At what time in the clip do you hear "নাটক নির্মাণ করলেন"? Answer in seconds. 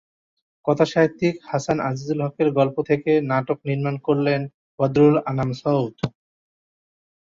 3.31-4.41